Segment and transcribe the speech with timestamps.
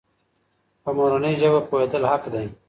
[0.83, 2.45] په مورنۍ ژبه پوهېدل حق دی.